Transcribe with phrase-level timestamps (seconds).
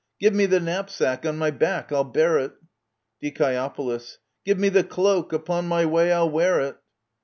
[0.19, 2.53] Give me the knapsack— on my back I'll bear it!
[3.21, 4.01] Die.
[4.45, 6.77] Give me the cloak; upon my way I'll wear it